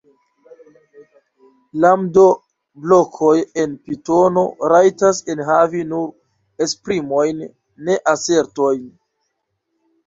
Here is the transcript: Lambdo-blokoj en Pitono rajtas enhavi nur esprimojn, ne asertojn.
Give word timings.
Lambdo-blokoj 1.83 3.35
en 3.65 3.75
Pitono 3.85 4.47
rajtas 4.75 5.21
enhavi 5.35 5.85
nur 5.93 6.11
esprimojn, 6.69 7.49
ne 7.89 8.01
asertojn. 8.17 8.87